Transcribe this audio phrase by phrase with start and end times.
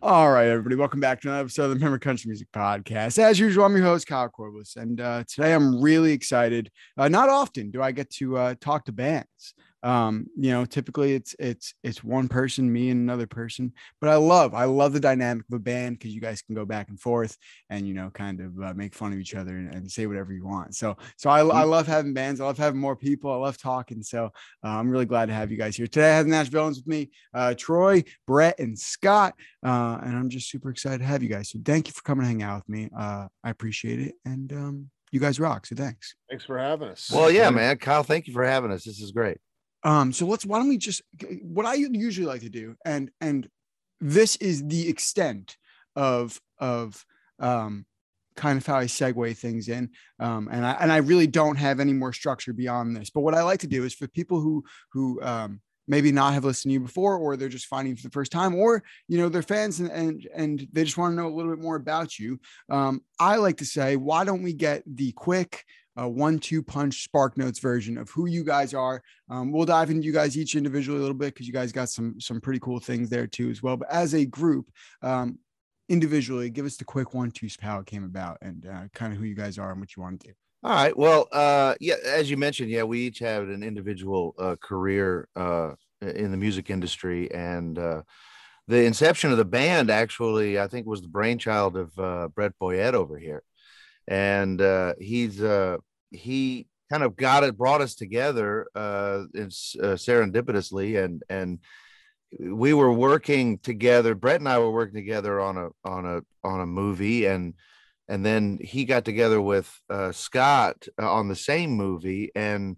[0.00, 3.18] All right, everybody, welcome back to another episode of the Member Country Music Podcast.
[3.18, 6.70] As usual, I'm your host, Kyle Corbus, and uh, today I'm really excited.
[6.96, 9.52] Uh, not often do I get to uh, talk to bands
[9.82, 14.16] um you know typically it's it's it's one person me and another person but i
[14.16, 17.00] love i love the dynamic of a band because you guys can go back and
[17.00, 17.36] forth
[17.70, 20.32] and you know kind of uh, make fun of each other and, and, say whatever
[20.34, 21.70] you want so so I, I Mm-hmm.
[21.70, 24.26] love having bands i love having more people i love talking so
[24.64, 26.86] uh, i'm really glad to have you guys here today i have the Nashvillains with
[26.86, 29.34] me uh troy brett and scott
[29.64, 32.22] uh and i'm just super excited to have you guys so thank you for coming
[32.24, 35.74] to hang out with me uh i appreciate it and um you guys rock so
[35.74, 37.10] thanks Thanks for having us.
[37.10, 37.78] Well, yeah, man.
[37.78, 38.84] Kyle, thank you for having us.
[38.84, 39.38] This is great.
[39.84, 41.02] Um, so let's why don't we just
[41.42, 43.48] what I usually like to do, and and
[44.00, 45.56] this is the extent
[45.96, 47.04] of of
[47.38, 47.86] um
[48.36, 49.90] kind of how I segue things in.
[50.20, 53.10] Um, and I and I really don't have any more structure beyond this.
[53.10, 56.44] But what I like to do is for people who who um maybe not have
[56.44, 59.18] listened to you before, or they're just finding you for the first time, or you
[59.18, 61.76] know, they're fans and and, and they just want to know a little bit more
[61.76, 62.38] about you.
[62.70, 65.64] Um, I like to say, why don't we get the quick
[65.98, 69.02] uh, one-two punch Spark Notes version of who you guys are.
[69.28, 71.88] Um, we'll dive into you guys each individually a little bit because you guys got
[71.88, 73.76] some some pretty cool things there too as well.
[73.76, 74.70] But as a group,
[75.02, 75.38] um,
[75.88, 79.24] individually, give us the quick one-two how it came about and uh, kind of who
[79.24, 80.34] you guys are and what you want to do.
[80.64, 80.96] All right.
[80.96, 85.74] Well, uh, yeah, as you mentioned, yeah, we each have an individual uh, career uh,
[86.00, 88.02] in the music industry, and uh,
[88.66, 92.94] the inception of the band actually, I think, was the brainchild of uh, Brett Boyett
[92.94, 93.44] over here,
[94.08, 95.76] and uh, he's uh,
[96.10, 101.58] he kind of got it, brought us together, uh, it's uh, serendipitously, and and
[102.38, 104.14] we were working together.
[104.14, 107.54] Brett and I were working together on a on a on a movie, and
[108.08, 112.76] and then he got together with uh, Scott uh, on the same movie, and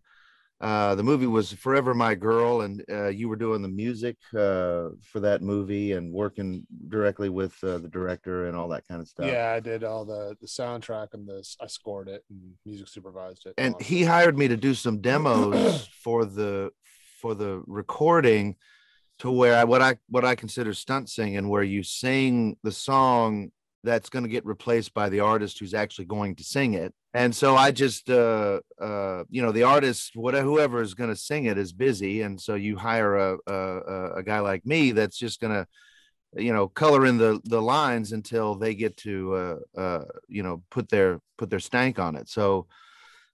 [0.60, 4.90] uh, the movie was Forever My Girl, and uh, you were doing the music uh,
[5.02, 9.08] for that movie and working directly with uh, the director and all that kind of
[9.08, 9.26] stuff.
[9.26, 11.56] Yeah, I did all the the soundtrack and this.
[11.60, 13.54] I scored it and music supervised it.
[13.56, 16.70] and he hired me to do some demos for the
[17.20, 18.56] for the recording
[19.20, 23.50] to where I what I what I consider stunt singing, where you sing the song
[23.82, 26.92] that's going to get replaced by the artist who's actually going to sing it.
[27.14, 31.16] And so I just uh uh you know the artist whatever whoever is going to
[31.16, 35.18] sing it is busy and so you hire a a, a guy like me that's
[35.18, 35.66] just going to
[36.40, 40.62] you know color in the the lines until they get to uh uh you know
[40.70, 42.28] put their put their stank on it.
[42.28, 42.66] So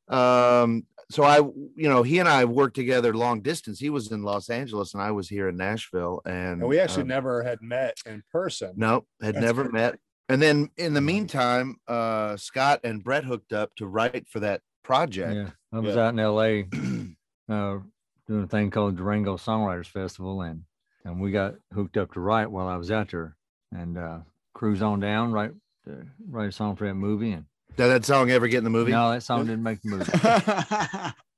[0.09, 4.23] um so i you know he and i worked together long distance he was in
[4.23, 7.61] los angeles and i was here in nashville and, and we actually um, never had
[7.61, 8.73] met in person.
[8.77, 9.75] no had That's never great.
[9.75, 9.99] met
[10.29, 14.61] and then in the meantime uh scott and brett hooked up to write for that
[14.83, 16.07] project Yeah, I was Yeah.
[16.07, 16.69] out in L.A.
[17.49, 17.79] uh,
[18.29, 20.63] doing a thing called Durango Songwriters Festival, and
[21.05, 23.37] and we got hooked up to write while I was out there,
[23.73, 24.19] and uh,
[24.55, 25.53] cruise on down, write
[25.91, 28.71] uh, write a song for that movie, and did that song ever get in the
[28.71, 31.13] movie no, that song didn't make the movie.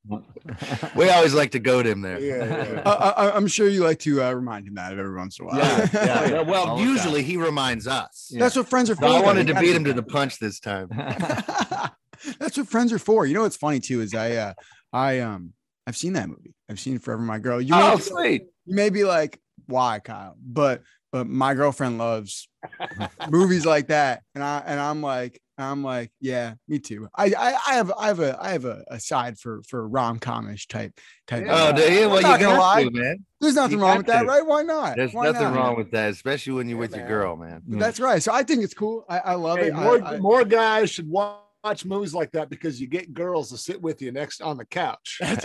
[0.94, 2.82] we always like to goad him there Yeah, yeah.
[2.86, 5.48] I, I, I'm sure you like to uh, remind him that every once in a
[5.48, 5.59] while.
[5.59, 6.28] yeah, yeah.
[6.31, 6.41] Yeah.
[6.53, 8.41] well All usually he reminds us Yeah.
[8.41, 9.03] That's what friends are for.
[9.03, 10.88] So i wanted to beat him to the punch this time
[12.38, 13.26] That's what friends are for.
[13.26, 14.54] You know what's funny too is I uh
[14.92, 15.53] I um
[15.87, 16.54] I've seen that movie.
[16.69, 17.60] I've seen Forever My Girl.
[17.60, 20.37] You may, oh be, sweet you may be like, why, Kyle?
[20.44, 20.82] But
[21.12, 22.48] but my girlfriend loves
[23.31, 24.22] movies like that.
[24.34, 27.08] And I and I'm like, I'm like, yeah, me too.
[27.16, 30.19] I I, I have I have a I have a, a side for for rom
[30.20, 31.44] comish type type.
[31.48, 32.08] oh of- do you?
[32.08, 32.84] well you gonna lie.
[32.84, 34.46] to, man There's nothing you wrong got with that, right?
[34.46, 34.96] Why not?
[34.96, 35.54] There's Why nothing not?
[35.56, 37.62] wrong with that, especially when you're Yeah, with your girl, man.
[37.69, 37.78] Yeah.
[37.78, 38.22] That's right.
[38.22, 39.04] So I think it's cool.
[39.08, 39.74] I, I love Hey, it.
[39.74, 43.58] More I- more guys should wa- watch movies like that because you get girls to
[43.58, 45.18] sit with you next on the couch.
[45.20, 45.42] That's,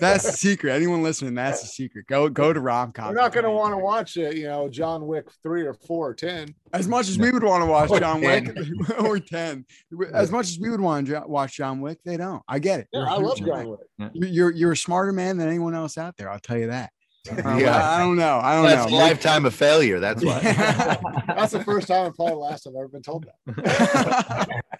[0.00, 0.72] that's the secret.
[0.72, 2.06] Anyone listening, that's the secret.
[2.06, 3.08] Go go to rom com.
[3.08, 6.08] We're not going to want to watch it, you know, John Wick three or four
[6.08, 6.54] or ten.
[6.72, 8.44] as much as we would want to watch Or John 10.
[8.54, 9.64] Wick or ten.
[10.12, 12.42] As much as we would want to watch John Wick, they don't.
[12.48, 12.88] I get it.
[12.92, 13.68] Yeah, I love John right.
[13.68, 14.10] Wick.
[14.14, 16.30] You're, you're you're a smarter man than anyone else out there.
[16.30, 16.90] I'll tell you that.
[17.28, 17.76] Uh, Yeah.
[17.76, 18.38] I don't know.
[18.42, 18.96] I don't That's a know.
[18.96, 20.00] lifetime of failure.
[20.00, 20.40] That's why.
[21.26, 24.48] That's the first time and probably the last I've ever been told that.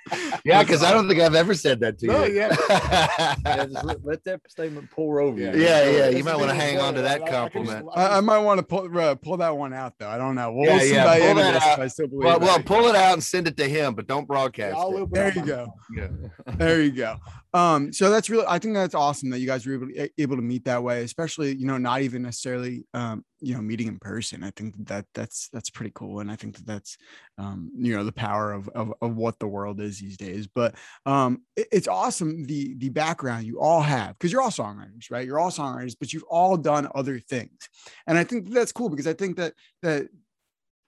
[0.44, 2.34] Yeah, because I don't think I've ever said that to No, you.
[2.34, 2.56] yeah.
[3.44, 5.52] Yeah, just let, let that statement pour over Yeah.
[5.54, 5.62] you.
[5.62, 7.86] Yeah, yeah, you might wanna hang on to that I- I can just- compliment.
[7.94, 10.08] I I, I might want to pull uh, pull that one out though.
[10.08, 10.50] I don't know.
[10.52, 11.80] We'll, Yeah, we'll see yeah, by pull end of that this out.
[11.80, 12.24] I still believe.
[12.24, 15.12] well, well, pull it out and send it to him, but don't broadcast I'll it.
[15.12, 15.72] there you go.
[15.94, 16.08] Yeah.
[16.56, 17.16] There you go.
[17.52, 20.36] Um so that's really i think that's awesome that you guys were able to, able
[20.36, 23.98] to meet that way especially you know not even necessarily um you know meeting in
[23.98, 24.44] person.
[24.44, 26.96] I think that that's that's pretty cool and i think that that's
[27.38, 30.46] um you know the power of of, of what the world is these days.
[30.46, 30.74] But
[31.06, 35.26] um it- it's awesome the the background you all have because you're all songwriters right?
[35.26, 37.68] You're all songwriters but you've all done other things.
[38.06, 40.08] And i think that's cool because i think that that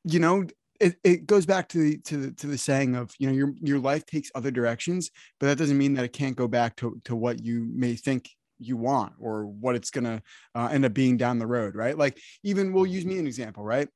[0.04, 0.44] you know
[0.82, 3.54] it, it goes back to the to the to the saying of you know your
[3.62, 7.00] your life takes other directions but that doesn't mean that it can't go back to
[7.04, 10.22] to what you may think you want or what it's to
[10.54, 11.96] uh, end up being down the road right?
[11.96, 13.88] Like even we'll use me an example right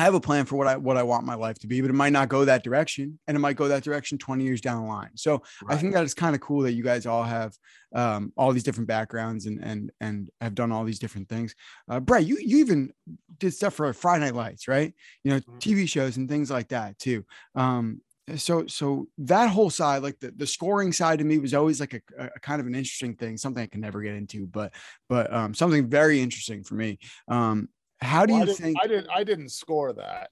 [0.00, 1.90] i have a plan for what i what i want my life to be but
[1.90, 4.82] it might not go that direction and it might go that direction 20 years down
[4.82, 5.10] the line.
[5.16, 7.56] So i think that it's kind of cool that you guys all have
[7.94, 11.54] um, all these different backgrounds and and and have done all these different things.
[11.88, 12.92] Uh brett you you even
[13.38, 14.94] did stuff for friday night lights right?
[15.24, 15.58] You know Mhm.
[15.60, 17.24] tv shows and things like that too.
[17.54, 18.02] Um
[18.36, 21.94] so so that whole side like the, the scoring side to me was always like
[21.94, 24.72] a, a kind of an interesting thing something i can never get into but
[25.08, 26.98] but um something very interesting for me.
[27.26, 27.68] Um
[28.00, 30.30] how do Well, you I think I didn't I didn't score that.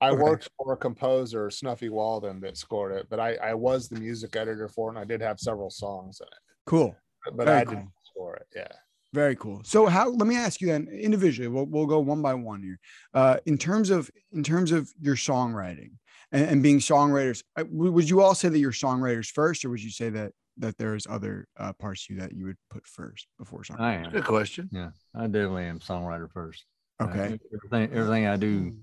[0.00, 0.22] I Okay.
[0.22, 4.34] worked for a composer, Snuffy Walden, that scored it, but I, I was the music
[4.34, 6.56] editor for it and I did have several songs in it.
[6.66, 6.96] cool
[7.26, 7.36] it.
[7.36, 7.74] But Very I cool.
[7.74, 8.46] didn't score it.
[8.56, 8.72] Yeah.
[9.12, 9.60] Very cool.
[9.64, 12.78] So how let me ask you then individually, we'll, we'll go one by one here.
[13.12, 15.90] Uh, in terms of in terms of your songwriting
[16.32, 19.82] and, and being songwriters, uh, would you all say that you're songwriters first, or would
[19.82, 23.26] you say that that there's other uh, parts of you that you would put first
[23.36, 23.80] before songwriting?
[23.80, 24.10] I am.
[24.12, 24.68] Good question.
[24.72, 26.64] Yeah, I definitely am songwriter first.
[27.00, 28.76] Uh, Okay, everything everything I do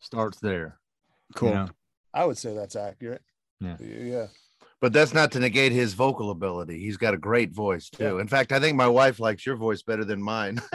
[0.00, 0.78] starts there.
[1.30, 1.54] you cool.
[1.54, 1.68] know?
[2.14, 3.22] I would say that's accurate.
[3.60, 3.76] Yeah.
[3.80, 4.26] Yeah.
[4.80, 6.78] But that's not to negate his vocal ability.
[6.78, 8.18] He's got a great voice too.
[8.18, 10.60] In fact, I think my wife likes your voice better than mine.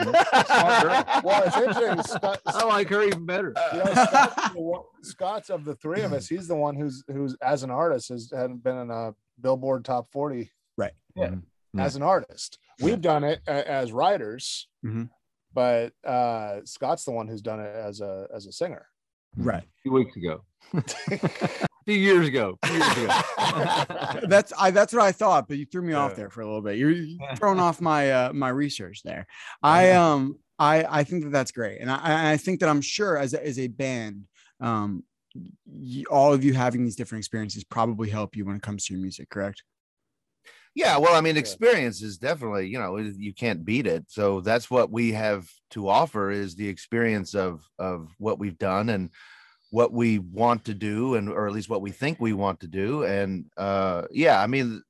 [1.24, 2.02] Well, it's interesting.
[2.02, 3.54] Scott, I like her even better.
[3.72, 7.62] you know, Scott's, Scott's of the three of us, he's the one who's who's as
[7.62, 10.88] an artist has hadn't been in a Billboard top 40 yeah.
[11.28, 11.42] Mhm.
[11.74, 11.84] Yeah.
[11.84, 12.58] as an artist.
[12.80, 15.10] We've done it a- as writers, Mhm.
[15.54, 18.86] But uh Scott's the one who's done it as a as a singer.
[19.36, 19.62] Right.
[19.62, 20.44] A few weeks ago.
[20.74, 22.58] a few years ago.
[22.64, 24.20] few years ago.
[24.28, 24.70] That's I.
[24.70, 26.78] That's what I thought, but you threw me off there for a little bit.
[26.78, 29.26] You're, you're throwing off my uh, my research there.
[29.62, 32.80] I um I I think that that's great, and I I I think that I'm
[32.80, 34.24] sure as a, as a band,
[34.60, 35.02] um,
[35.34, 38.94] y- all of you having these different experiences probably help you when it comes to
[38.94, 39.28] your music.
[39.30, 39.62] Correct?
[40.74, 44.06] Yeah, well, I mean, experience is definitely, you know, you can't beat it.
[44.08, 48.88] So that's what we have to offer is the experience of of what we've done
[48.88, 49.10] and
[49.70, 52.68] what we want to do, and or at least what we think we want to
[52.68, 53.04] do.
[53.04, 54.82] And uh, yeah, I mean,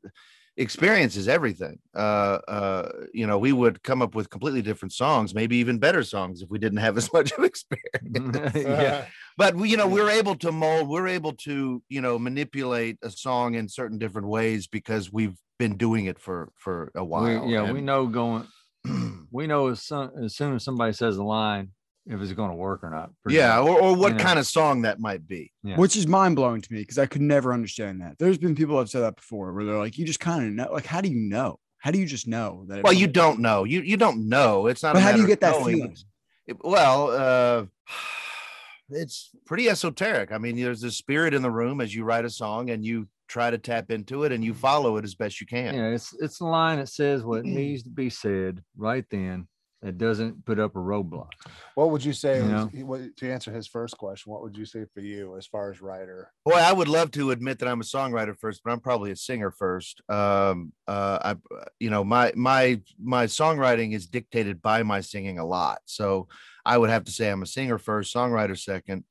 [0.56, 1.78] experience is everything.
[1.94, 6.02] Uh, uh, you know, we would come up with completely different songs, maybe even better
[6.02, 9.06] songs if we didn't have as much of experience yeah.
[9.36, 13.10] but we, you know we're able to mold we're able to you know manipulate a
[13.10, 17.52] song in certain different ways because we've been doing it for for a while We,
[17.52, 18.46] yeah, we know going.
[19.34, 21.70] We know as soon, as soon as somebody says a line,
[22.06, 23.10] if it's going to work or not.
[23.28, 23.68] yeah much.
[23.68, 24.24] or, or what you know.
[24.24, 25.76] kind of song that might be Yeah.
[25.76, 28.18] Which is mind blowing to me because I could never understand that.
[28.18, 30.72] There's been people have said that before, where they're like, "You just kind of know."
[30.72, 31.58] Like, how do you know?
[31.78, 32.82] How do you just know that?
[32.84, 35.20] well you really- don't know you you don't know it's not But a how do
[35.20, 35.76] you get that knowing.
[35.76, 35.96] feeling?
[36.46, 37.66] It- well uh
[38.90, 42.30] it's pretty esoteric i mean there's a spirit in the room as you write a
[42.30, 45.46] song and you try to tap into it and you follow it as best you
[45.46, 49.48] can Yeah, it's it's the line that says what needs to be said right then.
[49.82, 51.30] That doesn't put up a roadblock.
[51.74, 52.44] What would you say You
[52.86, 53.08] was- know?
[53.16, 54.30] to answer his first question?
[54.32, 56.30] What would you say for you as far as writer?
[56.44, 59.16] Boy, I would love to admit that I'm a songwriter first, but I'm probably a
[59.16, 60.00] singer first.
[60.08, 61.36] Um, uh, I,
[61.80, 66.28] you know, my my my songwriting is dictated by my singing a lot, so
[66.64, 69.02] I would have to say I'm a singer first, songwriter second,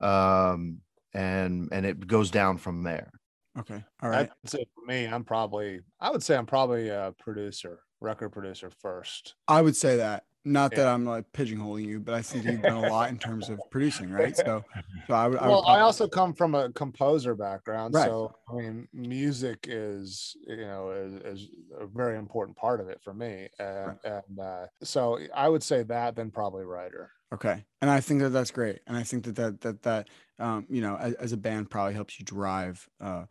[0.00, 0.78] um,
[1.14, 3.12] and and it goes down from there.
[3.58, 3.82] Okay.
[4.02, 4.30] All right.
[4.44, 8.70] I'd say for me, I'm probably I would say I'm probably a producer, record producer
[8.70, 9.34] first.
[9.46, 10.24] I would say that.
[10.44, 13.50] Not that I'm like pigeonholing you, but I think you've done a lot in terms
[13.50, 14.34] of producing, right?
[14.36, 14.64] So,
[15.06, 15.38] so I would.
[15.38, 18.06] I would well, I also come from a composer background, Right.
[18.06, 21.48] so I mean, music is you know is, is
[21.78, 25.82] a very important part of it for me, and, and uh, so I would say
[25.82, 27.10] that, then probably writer.
[27.34, 30.66] Okay, and I think that that's great, and I think that that that that um,
[30.70, 33.24] you know, as, as a band, probably helps you drive uh,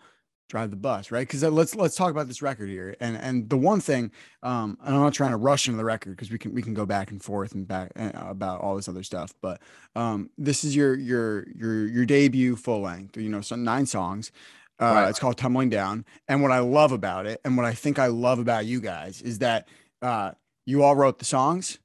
[0.47, 1.27] drive the bus, right?
[1.27, 4.11] Because let's let's talk about this record here, and and the one thing,
[4.43, 6.73] um, and I'm not trying to rush into the record because we can we can
[6.73, 9.61] go back and forth and back uh, about all this other stuff, but
[9.95, 14.31] um, this is your your your your debut full length, you know, some nine songs.
[14.79, 15.09] Uh, Right.
[15.09, 18.07] It's called Tumbling Down, and what I love about it, and what I think I
[18.07, 19.67] love about you guys, is that
[20.03, 20.31] uh,
[20.65, 21.79] you all wrote the songs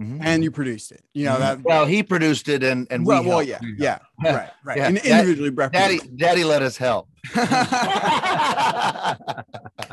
[0.00, 0.18] Mhm.
[0.22, 1.02] and you produced it.
[1.14, 1.40] You know Mhm.
[1.40, 3.64] that Well, he produced it, and and we well, well, helped.
[3.78, 4.76] yeah, yeah, right, right.
[4.78, 7.08] Yeah, And individually, Daddy, Daddy let us help.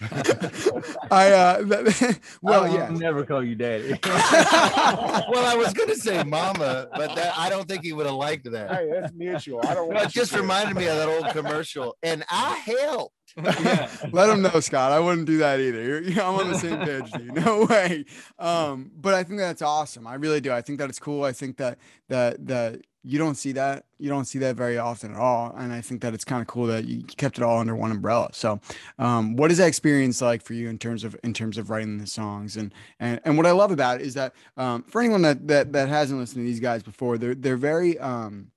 [0.00, 0.96] it.
[1.10, 2.88] I uh, that, well, I yeah.
[2.90, 3.90] never call you daddy.
[4.04, 8.50] well, I was gonna say mama, but that, I don't think he would have liked
[8.50, 8.70] that.
[8.70, 9.60] Hey, it's mutual.
[9.66, 13.14] I don't No, it just to- reminded me of that old commercial, and I helped.
[13.36, 14.90] Let him know, Scott.
[14.90, 15.80] I wouldn't do that either.
[15.80, 17.32] You're, you I'm on the same page with you.
[17.32, 18.04] No way.
[18.40, 20.06] Um, but I think that's awesome.
[20.06, 20.50] I really do.
[20.50, 21.22] I think that it's cool.
[21.22, 21.78] I think that
[22.08, 23.84] that that you don't see that.
[23.98, 25.54] You don't see that very often at all.
[25.56, 27.90] And I think that it's kind of cool that you kept it all under one
[27.90, 28.30] umbrella.
[28.32, 28.60] So,
[28.98, 31.98] um, what is that experience like for you in terms of in terms of writing
[31.98, 32.56] the songs?
[32.56, 35.72] And and and what I love about it is that um, for anyone that that
[35.72, 38.50] that hasn't listened to these guys before, they're they're very um,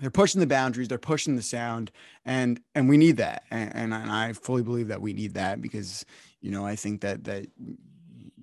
[0.00, 1.90] they're pushing the boundaries they're pushing the sound
[2.24, 5.62] and and we need that and, and and i fully believe that we need that
[5.62, 6.04] because
[6.40, 7.46] you know i think that that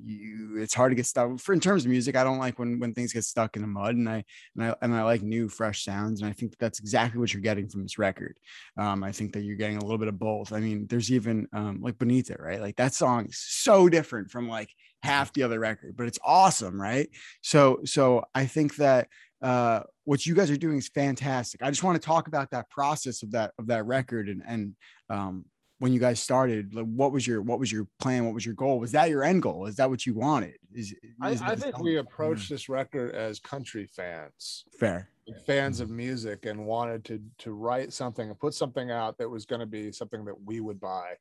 [0.04, 2.80] you it's hard to get stuck for in terms of music i don't like when
[2.80, 4.24] when things get stuck in the mud and i
[4.56, 7.42] and i and i like new fresh sounds and i think that's exactly what you're
[7.42, 8.38] getting from this record.
[8.78, 10.54] Um i think that you're getting a little bit of both.
[10.54, 12.62] I mean there's even um like it right?
[12.62, 14.70] Like that song is so different from like
[15.04, 17.10] half the other record but it's awesome right?
[17.42, 19.08] So so i think that
[19.42, 21.62] uh what you guys are doing is fantastic.
[21.64, 24.76] I just want to talk about that process of that of that record and and
[25.10, 25.46] um
[25.82, 28.54] when you guys started like what was your what was your plan what was your
[28.54, 31.54] goal was that your end goal is that what you wanted is, I, is I
[31.54, 35.10] it- think we approached this record as country fans, fair
[35.46, 35.84] fans mm-hmm.
[35.84, 39.60] of music, and wanted to to write something and put something out that was going
[39.60, 41.14] to be something that we would buy,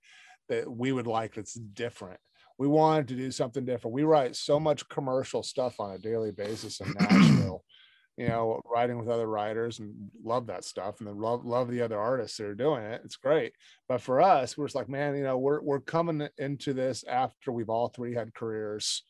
[0.49, 1.35] that we would like.
[1.35, 2.21] That's different.
[2.59, 3.95] We wanted to do something different.
[3.95, 7.64] We write so much commercial stuff on a daily basis in Nashville.
[8.21, 11.83] You know, writing with other writers and love that stuff, and then love love the
[11.83, 13.03] other artists that are doing it.
[13.05, 13.53] It's great.
[13.89, 17.50] But for us, we're just like, man, you know, we're we're coming into this after
[17.53, 19.03] we've all three had careers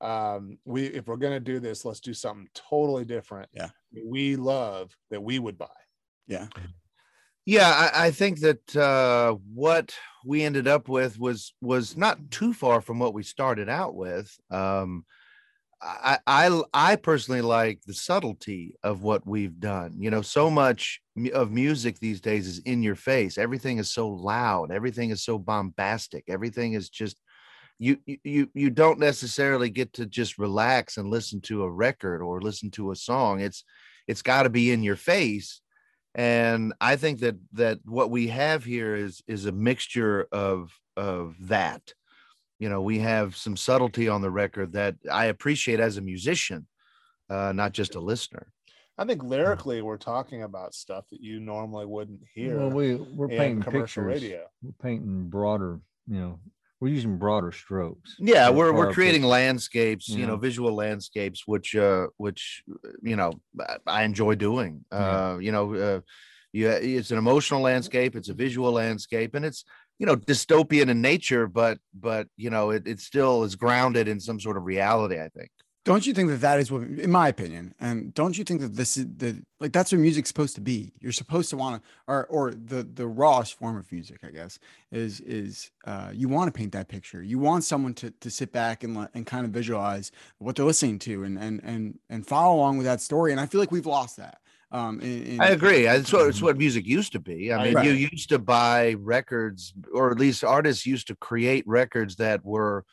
[0.00, 3.70] um we if we're going to do this let's do something totally different Yeah.
[4.06, 5.66] we love that we would buy
[6.28, 6.46] yeah
[7.44, 12.52] Yeah, I, I think that uh, what we ended up with was was not too
[12.52, 14.30] far from what we started out with.
[14.50, 15.04] Um,
[15.80, 19.94] I, I I personally like the subtlety of what we've done.
[19.98, 21.00] You know, so much
[21.32, 23.38] of music these days is in your face.
[23.38, 24.72] Everything is so loud.
[24.72, 26.24] Everything is so bombastic.
[26.28, 27.16] Everything is just
[27.78, 32.40] you you- you don't necessarily get to just relax and listen to a record or
[32.40, 33.40] listen to a song.
[33.40, 33.64] It's
[34.08, 35.60] it's got to be in your face
[36.14, 41.36] and i think that that what we have here is is a mixture of of
[41.40, 41.92] that
[42.58, 46.66] you know we have some subtlety on the record that i appreciate as a musician
[47.30, 48.46] uh not just a listener
[48.98, 53.28] i think lyrically we're talking about stuff that you normally wouldn't hear Well, we we're
[53.28, 54.22] painting commercial pictures.
[54.22, 55.80] radio We're painting broader.
[56.10, 56.40] You know,
[56.80, 58.16] we're using broader strokes.
[58.18, 63.16] yeah we're we're creating the- landscapes you know visual landscapes which uh which uh, you
[63.16, 64.98] know I- i enjoy doing Yeah.
[64.98, 66.00] uh you know uh
[66.52, 69.64] yeah it's an emotional landscape it's a visual landscape and it's
[69.98, 74.20] you know dystopian in nature but but you know it, it still is grounded in
[74.20, 75.50] some sort of reality i think.
[75.84, 78.76] Don't you think that that is what in my opinion and don't you think that
[78.76, 80.92] this is the like that's what music's supposed to be.
[81.00, 84.58] You're supposed to want to or or the the rawest form of music i guess
[84.92, 87.22] is is uh you want to paint that picture.
[87.22, 90.98] You want someone to to sit back and and kind of visualize what they're listening
[91.00, 93.86] to and and and and follow along with that story and i feel like we've
[93.86, 95.86] lost that um in, in- I agree.
[95.86, 97.52] It's what, it's what music used to be.
[97.52, 97.86] I mean, Right.
[97.86, 102.84] you used to buy records, or at least artists used to create records that were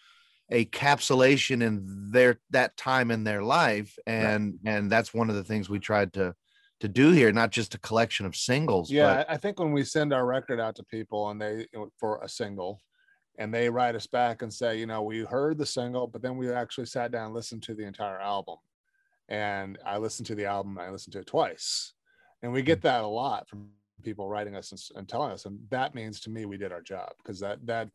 [0.52, 5.44] a capsulation in their that time in their life, and and that's one of the
[5.44, 6.34] things we tried to
[6.82, 7.32] to do here.
[7.32, 8.92] Not just a collection of singles.
[8.92, 11.66] yeah but I- i think when we send our record out to people and they
[12.00, 12.80] for a single
[13.38, 16.38] and they write us back and say you know we heard the single but then
[16.38, 18.58] we actually sat down and listened to the entire album
[19.30, 21.94] and i listened to the album i listened to it twice
[22.42, 23.68] and we get that a lot from
[24.04, 26.82] people writing us and, and telling us and that means to me we did our
[26.82, 27.90] job because that that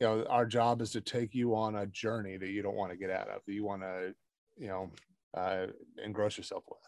[0.00, 2.90] you know our job is to take you on a journey that you don't want
[2.90, 4.14] to get out of that you want to
[4.56, 4.90] you know
[5.34, 5.66] uh,
[6.04, 6.78] engross yourself with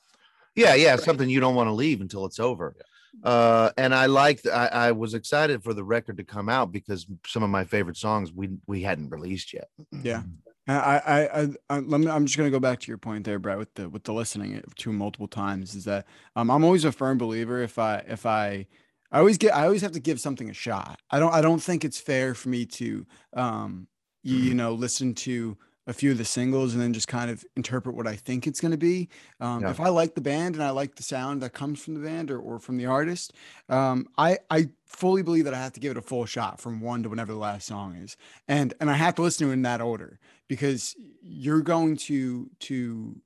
[0.55, 2.77] yeah, yeah, something you don't want to leave until it's over.
[3.23, 4.47] Uh, and I liked.
[4.47, 7.97] I, I was excited for the record to come out because some of my favorite
[7.97, 9.69] songs we we hadn't released yet.
[10.03, 10.23] Yeah.
[10.67, 13.59] I, I, I, let me, I'm just gonna go back to your point there, Brett,
[13.59, 15.75] with the with the listening to multiple times.
[15.75, 16.07] Is that
[16.37, 17.61] um, I'm always a firm believer.
[17.63, 18.67] If I if I
[19.13, 21.01] I always get I always have to give something a shot.
[21.11, 23.89] I don't I don't think it's fair for me to um
[24.23, 25.57] you, you know listen to
[25.87, 28.59] a few of the singles and then just kind of interpret what I think it's
[28.59, 29.11] going to be.
[29.39, 29.71] Um, Yeah.
[29.71, 32.31] If I like the band and I like the sound that comes from the band
[32.31, 33.35] or, or from the artist,
[33.69, 36.81] um, I I fully believe that I have to give it a full shot from
[36.81, 38.17] one to whenever the last song is,
[38.49, 42.51] and and I have to listen to it in that order because you're going to
[42.61, 43.21] to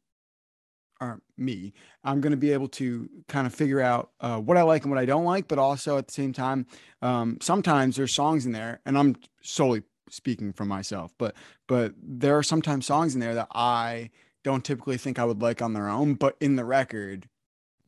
[1.01, 1.73] or me
[2.03, 4.91] i'm going to be able to kind of figure out uh, what i like and
[4.91, 6.67] what i don't like but also at the same time
[7.03, 9.83] um, sometimes there's songs in there and i'm solely
[10.13, 11.35] speaking for myself, but
[11.67, 14.11] but there are sometimes songs in there that I
[14.45, 17.29] don't typically think I would like on their own, but in the record,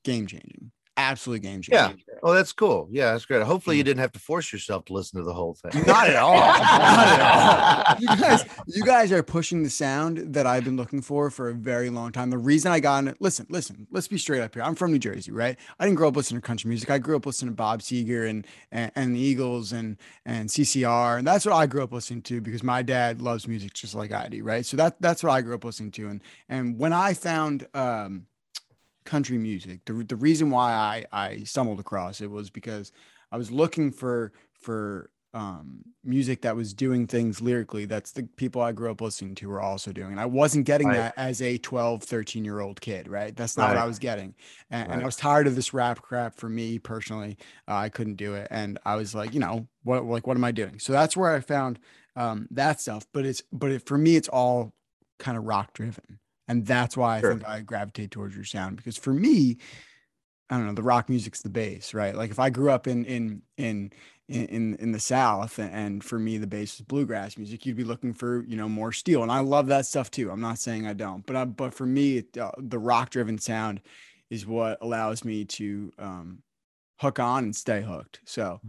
[0.04, 1.96] game changing absolutely game changer.
[1.96, 2.16] Yeah.
[2.22, 2.88] Oh, that's cool.
[2.90, 3.42] Yeah, that's great.
[3.42, 5.84] Hopefully, you didn't have to force yourself to listen to the whole thing.
[5.86, 6.34] Not at all.
[6.36, 7.96] Not at all.
[8.00, 11.54] You guys, you guys are pushing the sound that I've been looking for for a
[11.54, 12.30] very long time.
[12.30, 14.62] The reason I got it, listen, listen, let's be straight up here.
[14.62, 15.56] I'm from New Jersey, right?
[15.78, 16.90] I didn't grow up listening to country music.
[16.90, 21.18] I grew up listening to Bob Seger and and, and the Eagles and and CCR,
[21.18, 24.12] and that's what I grew up listening to because my dad loves music just like
[24.12, 24.66] I do, right?
[24.66, 26.08] So that that's what I grew up listening to.
[26.08, 28.26] And and when I found um,
[29.04, 32.92] country music, the the reason why I I stumbled across it was because
[33.32, 38.60] I was looking for for um music that was doing things lyrically that's the people
[38.60, 40.10] i grew up listening to were also doing.
[40.10, 40.96] And i wasn't getting Right.
[40.96, 43.34] that as a 12 13 year old kid right?
[43.36, 44.34] That's not what i was getting.
[44.70, 47.36] And, and i was tired of this rap crap for me personally.
[47.68, 48.48] Uh, i couldn't do it.
[48.50, 50.80] And i was like you know what like what am i doing?
[50.80, 51.78] So that's where i found
[52.16, 53.06] um that stuff.
[53.12, 54.74] But it's but it, for me it's all
[55.20, 56.18] kind of rock driven
[56.50, 57.32] and that's why i Sure.
[57.32, 59.56] think i gravitate towards your sound because for me
[60.50, 62.14] I don't know, the rock music's the base, right?
[62.14, 63.92] Like if I grew up in in in
[64.28, 68.12] in in the South, and for me the base is bluegrass music, you'd be looking
[68.12, 70.28] for you know more steel, and I love that stuff too.
[70.28, 73.38] I'm not saying I don't, but I, but for me, it, uh, the rock driven
[73.38, 73.80] sound
[74.28, 76.42] is what allows me to um,
[76.98, 78.20] hook on and stay hooked.
[78.24, 78.60] So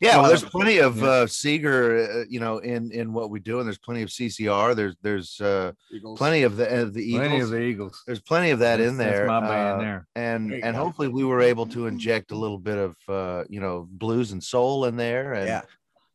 [0.00, 1.04] Yeah, well, Well, there's plenty of yeah.
[1.06, 4.74] uh, Seger, uh, you know, in in what we do, and there's plenty of CCR.
[4.74, 5.72] There's there's uh,
[6.16, 7.50] plenty of the of the Plenty Eagles.
[7.50, 8.02] of the Eagles.
[8.06, 9.26] there's plenty of that in there.
[9.26, 10.06] That's my band uh, there.
[10.16, 10.82] and There and go.
[10.84, 14.42] hopefully we were able to inject a little bit of uh, you know blues and
[14.42, 15.62] soul in there, and Yeah.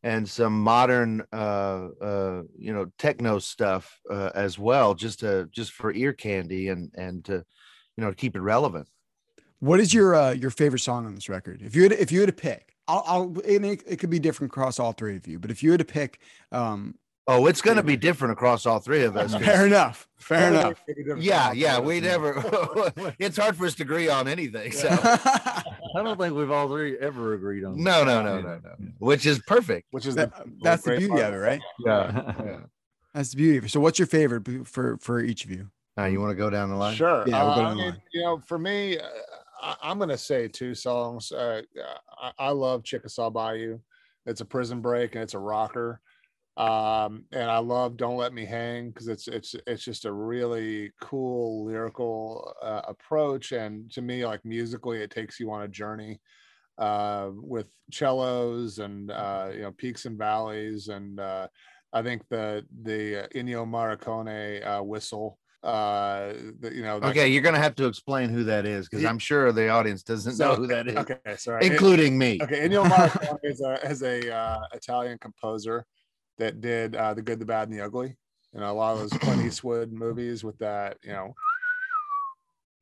[0.04, 5.72] and some modern uh, uh, you know techno stuff uh, as well, just to just
[5.72, 7.36] for ear candy and and to
[7.96, 8.88] you know keep it relevant.
[9.60, 11.62] what is your uh, your favorite song on this record?
[11.63, 14.51] If you had if you had to pick, I'll, I'll it, it could be different
[14.51, 16.20] across all three of you, but if you had to pick,
[16.51, 16.96] um,
[17.29, 19.36] Oh, it's going to be different across all three of us.
[19.36, 20.82] fair enough, fair enough.
[21.17, 22.41] Yeah, yeah, we never.
[23.20, 24.72] it's hard for us to agree on anything.
[24.72, 25.63] So I
[25.96, 27.84] don't think we've all three ever agreed on.
[27.84, 28.75] no, no, no, no, no.
[29.00, 29.88] Which is perfect.
[29.91, 31.62] Which is That- the, that's the beauty part of it, right?
[31.86, 32.60] Yeah.
[33.13, 33.70] That's the beauty of it.
[33.72, 35.70] So, what's your favorite for for each of you?
[35.97, 36.95] Now you want to go down the line?
[36.95, 37.23] Sure.
[37.28, 38.02] Yeah, we'll go Uh, I down the mean, line.
[38.13, 39.04] you know, for me, uh,
[39.62, 41.32] I, I'm going to say two songs.
[41.32, 41.62] Uh,
[42.22, 43.80] I, I love Chickasaw Bayou.
[44.26, 46.02] It's a prison break and it's a rocker.
[46.58, 50.91] Um, and I love Don't Let Me Hang because it's it's it's just a really
[51.02, 53.52] cool lyrical uh, approach.
[53.52, 56.20] And to me, like musically, it takes you on a journey
[56.80, 60.88] uh, with cellos and uh, you know peaks and valleys.
[60.88, 61.48] And uh,
[61.93, 65.38] I think the the Ennio Morricone uh, whistle.
[65.63, 66.34] Uh,
[66.72, 69.52] you know, that- Okay, you're gonna have to explain who that is because I'm sure
[69.52, 71.65] the audience doesn't So- know who that is, Okay, sorry.
[71.65, 72.39] It- including me.
[72.41, 75.86] okay, Ennio Morricone is a is a uh, Italian composer
[76.38, 78.15] that did uh, the Good, the Bad, and the Ugly,
[78.54, 81.34] and a lot of those Clint Eastwood movies with that, you know,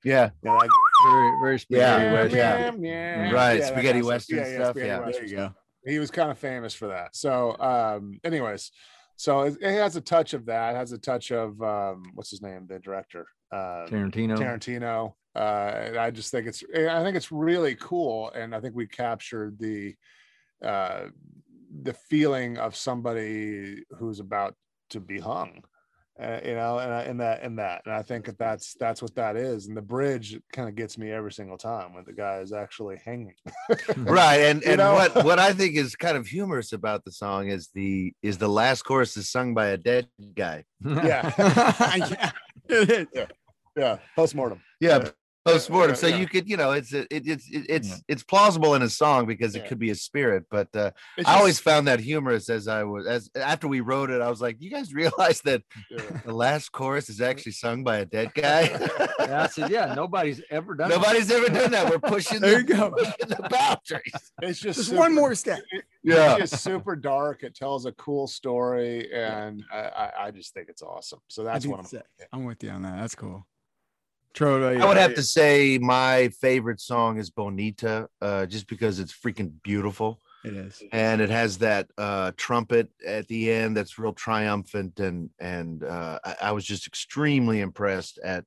[0.04, 0.70] Yeah, you know, that,
[1.08, 2.22] very, very spaghetti Yeah, western.
[2.24, 4.48] Right, yeah, yeah, that spaghetti kind of western stuff.
[4.54, 4.98] stuff, spaghetti yeah.
[4.98, 5.56] There western you go.
[5.86, 7.16] he was kind of famous for that.
[7.16, 8.72] So, um, anyways,
[9.15, 10.75] so it, it has a touch of that.
[10.75, 14.38] It has a touch of um, what's his name, the director, uh, Tarantino.
[14.38, 15.13] Tarantino.
[15.36, 18.88] Uh, and I just think it's, I think it's really cool, and I think we
[18.88, 19.95] captured the,
[20.63, 21.08] uh,
[21.84, 24.56] the feeling of somebody who's about
[24.91, 25.62] to be hung.
[26.17, 29.01] Uh, you know, and I- and that and that, and I think that that's that's
[29.01, 29.67] what that is.
[29.67, 32.95] And the bridge kind of gets me every single time when the guy is actually
[33.04, 33.34] hanging.
[33.97, 34.38] right.
[34.39, 34.93] And You and know?
[34.93, 38.47] what what I think is kind of humorous about the song is the is the
[38.47, 40.63] last chorus is sung by a dead guy.
[40.86, 41.34] yeah,
[41.97, 42.32] yeah,
[42.69, 43.28] it is.
[43.75, 44.62] yeah, post-mortem.
[44.80, 45.10] Yeah.
[45.46, 46.16] Post mortem, yeah, so yeah.
[46.18, 47.96] you could, you know, it's it, it's it, it's Yeah.
[48.08, 50.46] it's plausible in a song because it could be a spirit.
[50.50, 54.10] But uh, It's I always found that humorous as I was as after we wrote
[54.10, 54.22] it.
[54.22, 56.02] I was like, you guys realize that yeah.
[56.26, 58.62] the last chorus is actually sung by a dead guy.
[59.20, 60.92] Yeah, I said, yeah, nobody's ever done.
[60.92, 60.96] it.
[60.96, 61.92] Nobody's ever done that.
[61.92, 62.90] We're pushing There the, you go.
[62.98, 64.32] pushing the boundaries.
[64.42, 65.60] It's just, Just super- one more step.
[66.04, 66.38] Yeah.
[66.38, 67.44] It's super dark.
[67.44, 71.20] It tells a cool story, and I, I, I just think it's awesome.
[71.28, 71.90] So that's think what I'm.
[71.92, 72.30] that's.
[72.34, 72.98] I'm with you on that.
[73.00, 73.46] That's cool.
[74.36, 79.13] Troy, I would have to say my favorite song is Bonita, uh, just because it's
[79.13, 80.19] freaking beautiful.
[80.43, 80.80] It is.
[80.91, 86.19] and it has that uh trumpet at the end that's real triumphant and and uh
[86.24, 88.45] I, I was just extremely impressed at,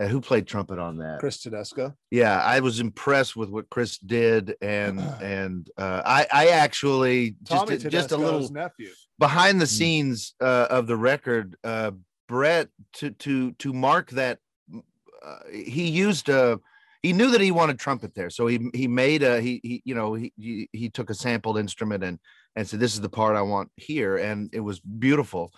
[0.00, 1.94] at who played trumpet on that Chris Tedesco.
[2.10, 7.66] yeah i was impressed with what chris did and and uh i i actually just
[7.68, 8.90] Tommy a- just a little nephew.
[9.20, 9.68] behind the Mm.
[9.78, 11.92] scenes uh of the record uh
[12.26, 14.40] brett to to to mark that
[15.24, 16.58] uh, he used a
[17.02, 19.94] he knew that he wanted trumpet there so he he made a he, he you
[19.94, 22.18] know he, he he took a sampled instrument and
[22.58, 25.52] and said, "This is the part I want here," and it was beautiful.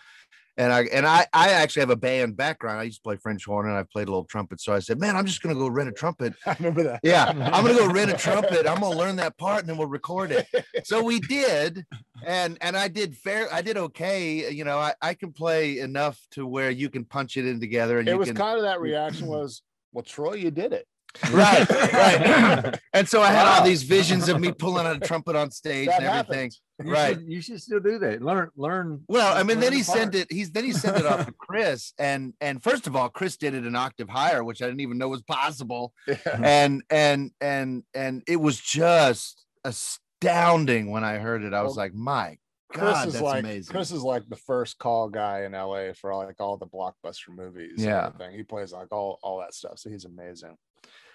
[0.56, 2.80] And I and I I actually have a band background.
[2.80, 4.60] I used to play French horn and I played a little trumpet.
[4.60, 7.00] So I said, "Man, I'm just gonna go rent a trumpet." I remember that.
[7.02, 8.66] Yeah, I'm gonna go rent a trumpet.
[8.66, 10.46] I'm gonna learn that part and then we'll record it.
[10.84, 11.86] So we did,
[12.24, 13.52] and and I did fair.
[13.52, 14.50] I did okay.
[14.52, 17.98] You know, I I can play enough to where you can punch it in together
[17.98, 20.86] and It was can kind of that reaction was, well, Troy, you did it.
[21.32, 22.78] Right, right.
[22.92, 25.88] and so I had all these visions of me pulling out a trumpet on stage
[25.88, 26.50] That and everything.
[26.84, 27.14] You Right.
[27.16, 28.22] should, you should still do that.
[28.22, 29.02] Learn, learn.
[29.08, 29.98] Well, I mean, then learn he part.
[29.98, 30.32] sent it.
[30.32, 33.52] He's then he sent it off to Chris, and and first of all, Chris did
[33.54, 35.92] it an octave higher, which I didn't even know was possible.
[36.08, 36.16] Yeah.
[36.42, 41.52] And and and and it was just astounding when I heard it.
[41.52, 42.38] I was Well, like, my
[42.70, 43.72] Chris God, is that's like amazing.
[43.74, 47.72] Chris is like the first call guy in LA for like all the blockbuster movies.
[47.76, 48.06] and Yeah.
[48.06, 48.36] everything.
[48.36, 49.78] he plays like all all that stuff.
[49.78, 50.56] So he's amazing.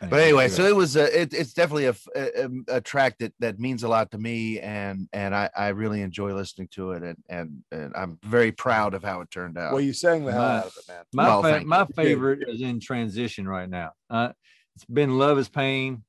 [0.02, 1.86] But anyway, so it was a, it, it's definitely
[2.68, 6.34] a track that that means a lot to me, and and I, I really enjoy
[6.34, 9.72] listening to it, and and and I'm very proud of how it turned out.
[9.74, 11.04] Well, you sang the hell My- out of it, man.
[11.14, 13.92] My Well, fa- my favorite is in transition right now.
[14.10, 14.30] Uh,
[14.76, 16.04] it's been love is pain,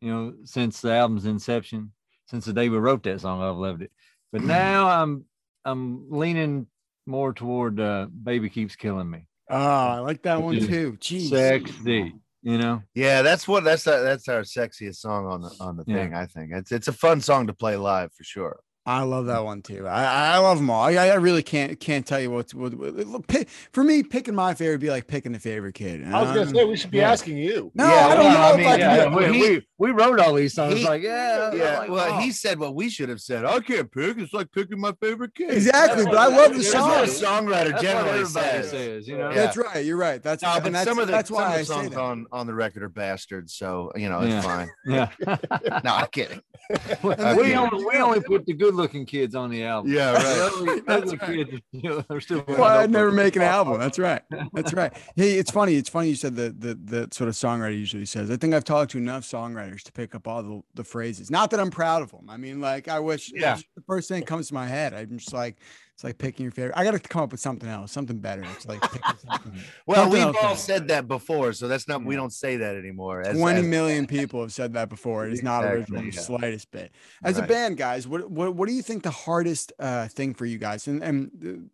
[0.00, 1.92] you know, since the album's inception,
[2.26, 3.42] since the day we wrote that song.
[3.42, 3.92] I've loved it,
[4.32, 5.26] but now I'm
[5.64, 6.66] I'm leaning
[7.06, 10.92] more toward uh, "Baby Keeps Killing Me." Oh, I like that one too.
[11.00, 11.28] Jeez.
[11.28, 12.14] Sexy,
[12.48, 12.82] you know.
[12.94, 15.96] Yeah, that's what that's our, that's our sexiest song on the on the Yeah.
[15.96, 16.14] thing.
[16.14, 18.60] I think it's it's a fun song to play live for sure.
[18.88, 19.86] I love that one too.
[19.86, 20.82] I, I love them all.
[20.84, 24.02] I, I really can't can't tell you what's what, what, what- pick- for me.
[24.02, 26.06] Picking my favorite would be like picking a favorite kid.
[26.06, 27.10] I was gonna Um, say we should be yeah.
[27.12, 27.70] asking you.
[27.74, 29.90] No, Yeah, I don't well, know I if mean, I yeah, we, he- we, we
[29.90, 30.74] wrote all these songs.
[30.78, 32.18] he- like, yeah, Yeah, like, well, oh.
[32.20, 33.44] he said what we should have said.
[33.44, 34.16] I can't pick.
[34.16, 35.50] It's like picking my favorite kid.
[35.50, 37.46] Exactly, That's but I love the that's That's song.
[37.46, 38.70] what a songwriter That's generally what everybody says.
[38.70, 39.28] says, you know.
[39.28, 39.34] Yeah.
[39.34, 39.84] That's right.
[39.84, 40.22] You're right.
[40.22, 42.26] That's No, but that's, some of the that's some why of I the songs on
[42.32, 43.52] on the record are bastards.
[43.54, 44.70] So you know it's fine.
[44.86, 45.10] Yeah.
[45.84, 46.40] No, I'm kidding.
[47.02, 47.58] we, I'm we kidding.
[47.58, 49.92] only, we only put the good looking kids on the album.
[49.92, 50.50] Yeah, right.
[50.52, 51.82] ugly, That's ugly right.
[51.82, 52.44] kids, they're still.
[52.48, 53.78] Well, I'd never make an album.
[53.78, 54.22] That's right.
[54.52, 54.92] That's right.
[55.16, 55.74] Hey, it's funny.
[55.74, 58.30] It's funny you said the the the sort of songwriter usually says.
[58.30, 61.30] I think I've talked to enough songwriters to pick up all the, the phrases.
[61.30, 62.30] Not that I'm proud of them.
[62.30, 63.30] I mean, like I wish.
[63.34, 63.56] Yeah.
[63.76, 64.94] The first thing that comes to my head.
[64.94, 65.56] I'm just like,
[65.98, 66.74] it's like picking your favorite.
[66.76, 68.44] I got to come up with something else, something better.
[68.54, 69.52] It's like picking something.
[69.84, 70.56] Well, Something we've all then.
[70.56, 72.04] said that before, so that's not.
[72.04, 73.22] We don't say that anymore.
[73.22, 75.26] As, Twenty as- million people have said that before.
[75.26, 76.92] It is not Exactly, original in the slightest bit.
[77.24, 80.46] As a band, guys, what what what do you think the hardest uh, thing for
[80.46, 80.86] you guys?
[80.86, 81.68] And and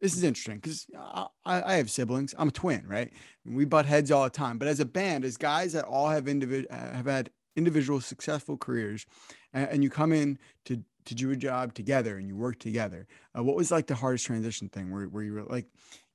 [0.00, 2.34] this is interesting because I, I have siblings.
[2.38, 3.12] I'm a twin, right?
[3.44, 4.56] We butt heads all the time.
[4.56, 8.56] But as a band, as guys that all have individ uh, have had individual successful
[8.56, 9.04] careers,
[9.52, 13.06] and, and you come in to to do a job together and you work together.
[13.36, 15.66] Uh, what was like the hardest transition thing where where you were like,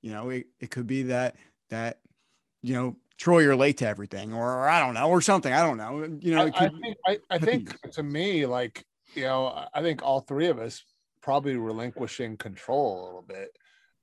[0.02, 1.36] you know, it, it could be that
[1.69, 2.00] that
[2.62, 5.54] you know Troy, you're late to everything, or I don't know, or something.
[5.54, 6.17] I don't know.
[6.19, 9.82] You know, I, it I think I, I think to me, like you know, I-
[9.82, 10.84] think all three of us
[11.21, 13.50] probably relinquishing control a little bit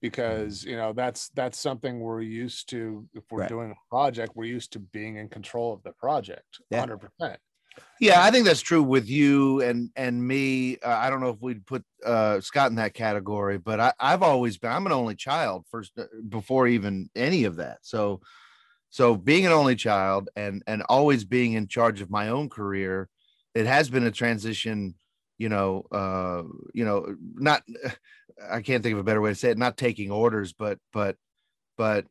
[0.00, 3.06] because you know that's that's something we're used to.
[3.14, 3.48] If we're Right.
[3.48, 6.80] doing a project, we're used to being in control of the project, Yeah.
[6.80, 7.38] hundred percent.
[8.00, 10.78] Yeah, I think that's true with you and and me.
[10.78, 14.22] Uh, I don't know if we'd put uh, Scott in that category, but I, I've
[14.22, 14.72] always been.
[14.72, 17.78] I'm an only child first uh, before even any of that.
[17.82, 18.20] So,
[18.90, 23.08] so being an only child and and always being in charge of my own career,
[23.54, 24.94] it has been a transition.
[25.38, 26.42] You know, uh,
[26.74, 27.62] you know, not.
[28.50, 29.58] I can't think of a better way to say it.
[29.58, 31.16] Not taking orders, but but
[31.76, 32.06] but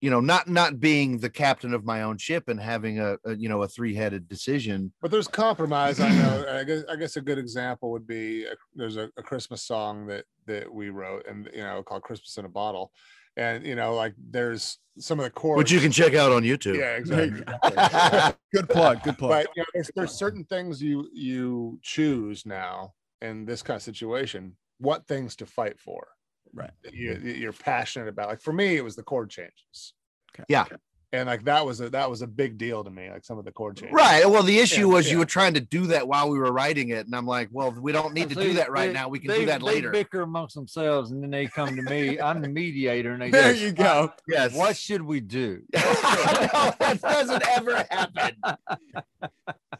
[0.00, 3.34] you know, not not being the captain of my own ship and having a, a
[3.34, 4.92] you know a three headed decision.
[5.00, 6.00] But there's compromise.
[6.00, 6.44] I know.
[6.50, 10.06] I guess, I guess a good example would be a, there's a, a Christmas song
[10.08, 12.92] that that we wrote, and you know, called "Christmas in a Bottle,"
[13.36, 16.42] and you know, like there's some of the core which you can check out on
[16.42, 16.78] YouTube.
[16.78, 18.34] Yeah, There exactly.
[18.54, 19.02] good plug.
[19.02, 19.30] Good plug.
[19.30, 23.82] but you know, there's, there's certain things you you choose now in this kind of
[23.82, 26.08] situation what things to fight for
[26.54, 26.70] Right.
[26.84, 29.94] that you, that you're passionate about like for me it was the chord changes
[30.34, 30.44] Okay.
[30.48, 30.66] Yeah.
[31.12, 33.44] And like that was a that was a big deal to me like some of
[33.44, 34.28] the chord changes Right.
[34.28, 35.12] Well, the issue Yeah, was yeah.
[35.12, 37.70] you were trying to do that while we were writing it, and I'm like, well,
[37.70, 39.08] we don't need to do that right they- now.
[39.08, 39.90] We can they- do that they later.
[39.90, 42.20] bicker amongst themselves, and then they come to me.
[42.20, 43.72] I'm the mediator, and they There go, you uh,
[44.06, 44.12] go.
[44.28, 44.54] Yes.
[44.54, 45.62] What should we do?
[45.74, 48.36] no, that doesn't ever happen.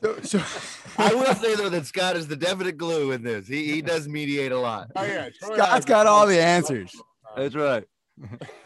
[0.03, 0.39] So, so
[0.99, 3.49] I will say though that Scott is the definite glue in this.
[3.49, 4.91] He he does mediate a lot.
[4.95, 6.95] oh yeah Troy and I got all the answers.
[7.37, 7.85] That's right.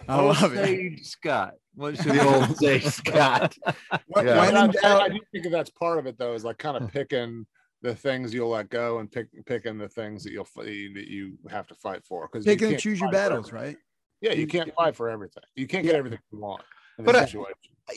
[0.08, 1.04] I love it.
[1.04, 1.54] Scott.
[1.74, 3.56] What should The we old say Scott.
[4.06, 4.38] When, Yeah.
[4.40, 6.44] when in I, I, doubt, I do think that that's part of it though is
[6.44, 7.46] like kind of picking
[7.82, 11.66] the things you'll let go and pick picking the things that you'll that you have
[11.68, 13.76] to fight for because pick and choose your battles, right?
[14.20, 16.62] yeah you can't fight for everything you can't get everything you want
[16.98, 17.44] in But the I-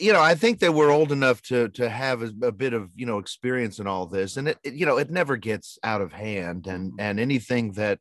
[0.00, 2.90] you know, I think that we're old enough to to have a, a bit of
[2.96, 6.00] you know experience in all this, and it, it you know it never gets out
[6.00, 7.00] of hand, and mm-hmm.
[7.00, 7.98] and anything that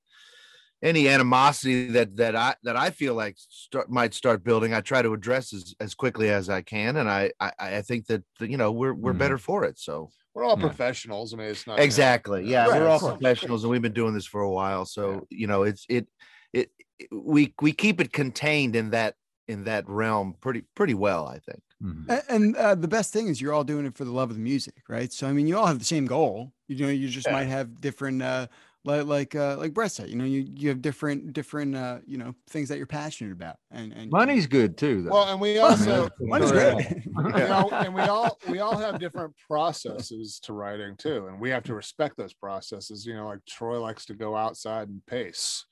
[0.84, 5.02] any animosity that that I that I feel like start, might start building, I try
[5.02, 8.58] to address as, as quickly as I can, and I I, I think that you
[8.58, 9.15] know we're we're Mhm.
[9.15, 9.80] better for it.
[9.80, 10.58] So We're all Yeah.
[10.58, 11.34] professionals.
[11.34, 13.19] I mean, it's not you know, exactly, yeah, Right, we're all course.
[13.19, 14.86] professionals, and we've been doing this for a while.
[14.86, 16.08] So you know, it's it
[16.54, 16.72] it
[17.12, 19.15] we we keep it contained in that
[19.48, 21.62] in that realm pretty pretty well, I think.
[21.80, 22.13] Mhm.
[22.30, 24.41] And uh, the best thing is you're all doing it for the love of the
[24.41, 25.12] music, right?
[25.12, 26.54] So I mean, you all have the same goal.
[26.67, 27.32] You know, you just Yeah.
[27.32, 28.48] might have different, uh,
[28.86, 30.10] like like uh, like Brett said.
[30.10, 33.58] You know, you you have different different uh, you know things that you're passionate about,
[33.72, 35.12] and and Money's good too, though.
[35.12, 36.74] Well, and we also, money's Yeah.
[36.74, 37.06] great.
[37.06, 41.50] you know, and we all we all have different processes to writing too, and we
[41.50, 43.06] have to respect those processes.
[43.06, 45.65] You know, like Troy likes to go outside and pace.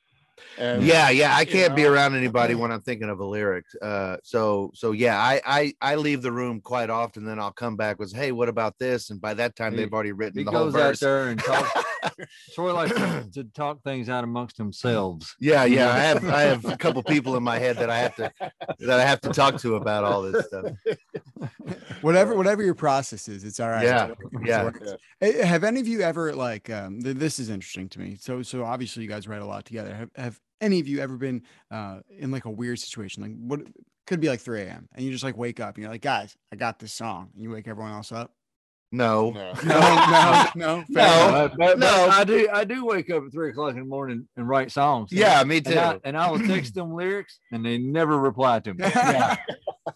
[0.58, 4.18] And yeah yeah i can't be around anybody when i'm thinking of a lyric uh
[4.24, 8.00] so so yeah i i i leave the room quite often then i'll come back
[8.00, 10.52] with hey what about this and by that time He- they've already written he the
[10.52, 11.72] whole goes out verse there and talks.
[12.54, 15.36] Troy likes to, to talk things out amongst themselves.
[15.40, 18.16] yeah yeah i have i have a couple people in my head that i have
[18.18, 18.32] to
[18.80, 20.66] that i have to talk to about all this stuff
[22.02, 23.84] whatever whatever your process is, it's all right.
[23.84, 24.10] Yeah,
[24.44, 24.64] yeah.
[24.64, 24.82] work.
[25.22, 28.18] Eh, Have any of you ever like um th- this is interesting to me.
[28.20, 29.94] So so obviously you guys write a lot together.
[29.94, 33.24] Have have any of you ever been uh in like a weird situation?
[33.24, 33.62] Like what
[34.08, 34.90] could be like 3 a.m.
[34.94, 37.30] and you just like wake up and you're like, guys, I got this song.
[37.34, 38.34] And you wake everyone else up.
[39.04, 39.54] no No.
[39.64, 40.84] No, no, no, No.
[40.90, 42.08] But- but- but no.
[42.12, 42.48] I do.
[42.52, 45.10] I do wake up at three o'clock in the morning and write songs.
[45.12, 48.60] yeah me too and I, and I will text them lyrics, and they never reply
[48.60, 48.80] to me.
[48.96, 49.38] yeah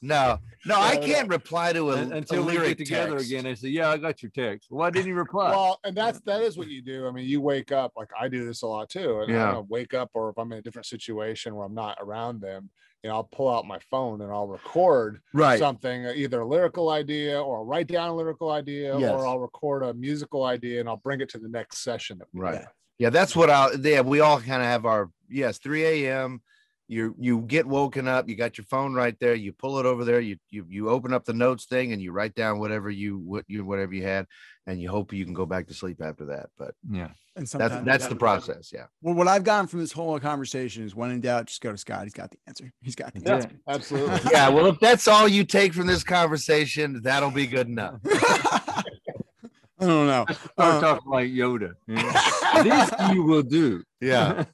[0.02, 1.06] no no i No, no.
[1.08, 3.28] can't reply to a, Un- a Until we get together text.
[3.32, 5.52] again, they say, "Yeah, I got your text." Why didn't you reply?
[5.52, 7.08] Well, and that's that is what you do.
[7.08, 9.22] I mean, you wake up like I do this a lot too.
[9.22, 9.58] And Yeah.
[9.58, 12.70] I wake up, or if I'm in a different situation where I'm not around them,
[13.06, 16.48] you know, I'll pull out my phone and I'll record right something, uh, either a
[16.48, 19.12] lyrical idea or I'll write down a lyrical idea, Yes.
[19.12, 22.20] or I'll record a musical idea and I'll bring it to the next session.
[22.34, 22.66] Right.
[22.98, 23.78] Yeah, that's what I'll.
[23.80, 26.42] yeah, we all kind of have our yes, 3 a.m.
[26.88, 30.06] You you get woken up, you got your phone right there, you pull it over
[30.06, 33.18] there, you you you open up the notes thing and you write down whatever you
[33.18, 34.28] what you whatever you had,
[34.68, 36.50] and you hope you can go back to sleep after that.
[36.60, 38.72] But yeah, And that's sometimes that's the process.
[38.72, 38.86] Yeah.
[39.02, 41.78] well, what I've gotten from this whole conversation is when in doubt, just go to
[41.78, 42.04] Scott.
[42.04, 42.72] He's got the answer.
[42.84, 43.34] He's got the Yeah.
[43.38, 43.50] answer.
[43.68, 44.20] Absolutely.
[44.32, 44.50] Yeah.
[44.50, 48.00] Well, if that's all you take from this conversation, that'll be good enough.
[49.78, 50.26] I don't know.
[50.30, 51.74] start Uh, talking like Yoda.
[51.88, 52.64] you know?
[52.64, 53.84] this you will do.
[54.00, 54.46] Yeah.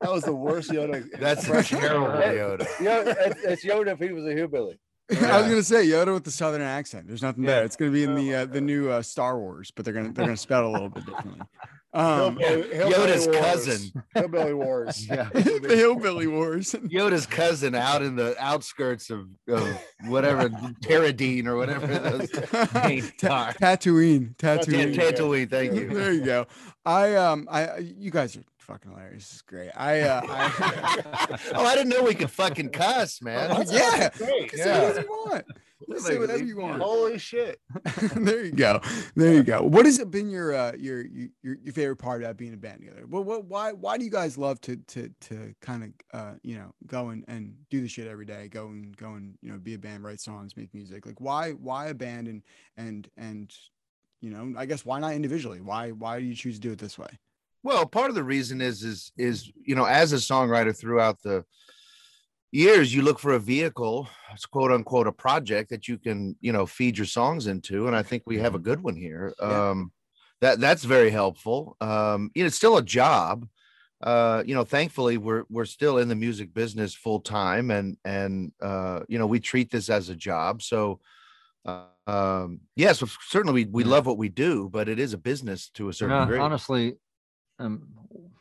[0.00, 1.04] That was the worst Yoda.
[1.18, 2.58] That's impression terrible, ever.
[2.58, 2.66] Yoda.
[2.80, 4.78] Yeah, that's, that's Yoda if he was a hillbilly.
[5.10, 7.06] I was gonna say Yoda with the southern accent.
[7.08, 7.50] There's nothing Yeah.
[7.56, 7.64] there.
[7.64, 10.12] It's gonna be in Oh the uh, the new uh, Star Wars, but they're gonna
[10.12, 11.40] they're gonna spell it a little bit differently.
[11.94, 13.38] Um, Hillbilly- Hillbilly Yoda's Wars.
[13.38, 14.04] cousin.
[14.14, 15.06] Hillbilly Wars.
[15.10, 15.30] Yeah.
[15.32, 16.72] the Hillbilly Wars.
[16.72, 19.66] Yoda's cousin out in the outskirts of, of
[20.04, 20.50] whatever
[20.84, 22.28] Terradine or whatever those
[22.84, 23.52] names Ta- are.
[23.54, 24.34] Tatooine.
[24.42, 24.94] Yeah, Tatooine.
[24.94, 25.88] Tatooine, thank you.
[25.88, 26.46] There you go.
[26.84, 29.24] I um I you guys are fucking hilarious.
[29.24, 29.70] This is great.
[29.74, 33.50] I uh I, oh, I didn't know we could fucking cuss, man.
[33.50, 34.10] Oh, yeah.
[34.16, 34.42] Great.
[34.42, 35.44] You can say whatever you want.
[35.88, 36.82] You say whatever you want.
[36.82, 37.60] Holy shit.
[38.14, 38.80] there you go.
[39.16, 39.62] There you go.
[39.62, 42.80] What has it been your uh your your your favorite part about being a band
[42.80, 43.06] together?
[43.08, 46.56] Well, what why why do you guys love to to to kind of uh you
[46.56, 48.48] know go and, and do the shit every day?
[48.48, 51.06] Go and go and you know be a band, write songs, make music.
[51.06, 52.42] Like why why a band and
[52.76, 53.54] and and
[54.20, 55.62] you know I guess why not individually?
[55.62, 57.08] Why why do you choose to do it this way?
[57.68, 61.44] Well, part of the reason is is is you know, as a songwriter throughout the
[62.50, 66.50] years, you look for a vehicle, it's quote unquote a project that you can, you
[66.50, 67.86] know, feed your songs into.
[67.86, 69.34] And I think we have a good one here.
[69.42, 69.70] Yeah.
[69.70, 69.92] Um
[70.40, 71.76] that that's very helpful.
[71.82, 73.46] Um, you know, it's still a job.
[74.00, 78.52] Uh, you know, thankfully we're we're still in the music business full time and and
[78.62, 80.62] uh, you know, we treat this as a job.
[80.62, 81.00] So
[81.66, 83.90] uh, um yes, certainly we, we Yeah.
[83.90, 86.38] love what we do, but it is a business to a You certain know, degree.
[86.38, 86.96] honestly,
[87.58, 87.88] um,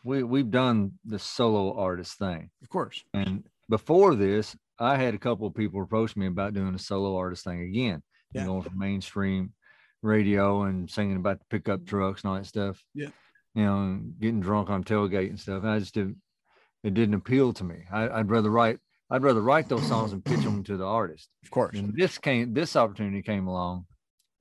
[0.04, 3.04] we we've done the solo artist thing, Of course.
[3.14, 7.18] and before this, I had a couple of people approach me about doing a solo
[7.18, 8.02] artist thing again,
[8.34, 8.46] Yeah.
[8.46, 9.54] going from mainstream
[10.02, 12.84] radio and singing about the pickup trucks and all that stuff.
[12.94, 13.10] Yeah.
[13.56, 15.64] you know, and getting drunk on tailgate and stuff.
[15.64, 16.18] And I just didn't.
[16.84, 17.86] It didn't appeal to me.
[17.92, 18.80] I, I'd rather write.
[19.10, 21.28] I'd rather write those songs and pitch them to the artist.
[21.44, 21.76] Of course.
[21.78, 23.86] And this came, this opportunity came along,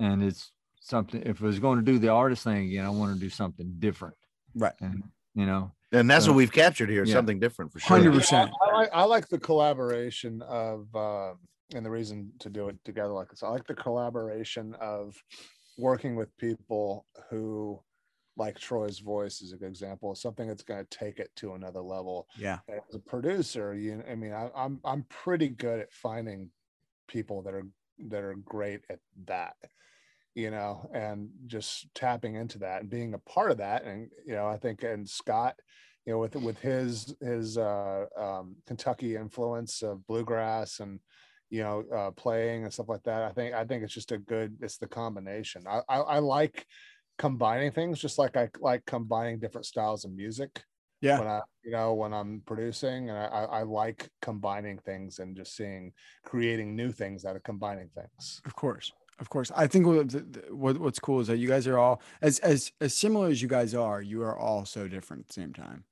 [0.01, 1.23] and it's something.
[1.25, 3.75] If I was going to do the artist thing again, I want to do something
[3.79, 4.15] different.
[4.57, 4.73] Right.
[4.81, 5.03] And
[5.35, 7.12] you know, And that's So- what we've captured here, yeah.
[7.14, 7.99] something different for sure.
[7.99, 8.51] 100%.
[8.62, 11.35] I, I like I like the collaboration of uh,
[11.75, 13.42] and the reason to do it together like this.
[13.42, 15.16] I like the collaboration of
[15.79, 17.81] working with people who
[18.38, 21.81] like Troy's voice is a good example something that's going to take it to another
[21.81, 22.27] level.
[22.38, 22.59] Yeah.
[22.69, 26.51] As a producer, you I mean I, I'm I'm pretty good at finding
[27.09, 27.66] people that are
[28.09, 29.55] that are great at that
[30.37, 34.35] you know and just tapping into that and being a part of that and you
[34.35, 35.59] know i think and scott
[36.05, 41.01] you know with with his his uh um kentucky influence of bluegrass and
[41.49, 44.18] you know uh playing and stuff like that i think i think it's just a
[44.18, 46.66] good it's the combination i i, I like
[47.16, 50.62] combining things just like i like combining different styles of music
[51.01, 51.18] Yeah.
[51.18, 55.37] when I, you know, when I'm producing, and I, I, I like combining things and
[55.37, 55.92] just seeing,
[56.25, 58.40] creating new things out of combining things.
[58.44, 59.50] Of course, of course.
[59.55, 62.38] I think what, the- the- what what's cool is that you guys are all as
[62.40, 64.00] as as similar as you guys are.
[64.02, 65.85] You are all so different at the same time,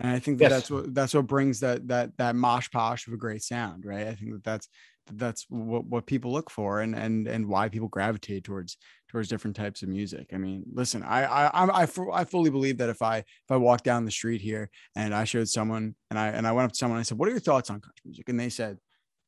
[0.00, 0.52] and I think that Yes.
[0.52, 4.06] that's what that's what brings that that that mosh posh of a great sound, right?
[4.06, 4.68] I think that that's
[5.10, 8.76] that's what what people look for, and and and why people gravitate towards
[9.08, 10.26] towards different types of music.
[10.34, 13.84] I mean, listen, I I I I fully believe that if I if I walked
[13.84, 16.78] down the street here and I showed someone and I and I went up to
[16.78, 18.78] someone and I said, "What are your thoughts on country music?" and they said,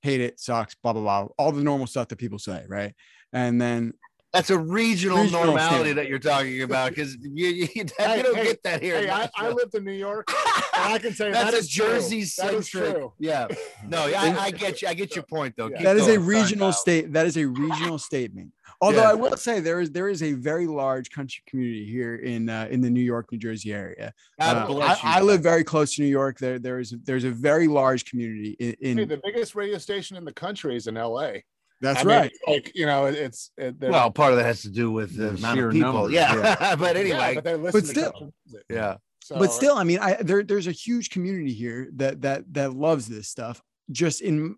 [0.03, 2.95] "Hate it, sucks, blah blah blah," all the normal stuff that people say, right?
[3.33, 3.93] And then
[4.33, 5.95] That's a regional, Regional normality standard.
[5.97, 9.01] that you're talking about because you, you, you Hey, don't hey, get that here.
[9.01, 10.29] Hey, I, I lived in New York,
[10.79, 11.67] and I can say That's that a.
[11.67, 12.95] Jersey That is centric.
[12.95, 13.13] true.
[13.19, 13.49] Yeah.
[13.89, 14.89] No, yeah, I, I get you.
[14.89, 15.67] I get your point though.
[15.69, 15.79] Yeah.
[15.79, 19.11] Keep that is a regional state that is a regional statement although Yeah.
[19.11, 22.69] i will say there is there is a very large country community here in uh,
[22.71, 25.09] in the new york new jersey area God Uh, bless you.
[25.09, 28.05] I, I live very close to new york there there is there's a very large
[28.05, 31.33] community in, in Hey, the biggest radio station in the country is in LA.
[31.81, 34.45] That's I mean, right it's like you know, it- it's it, Well, part of that
[34.45, 35.93] has to do with the The amount sheer of people.
[35.93, 36.77] numbers, yeah.
[36.77, 38.33] but yeah, anyway, but they listen to still-
[38.69, 38.97] yeah.
[39.23, 42.73] So, but still i mean i there, there's a huge community here that that that
[42.75, 43.63] loves this stuff
[43.93, 44.57] just in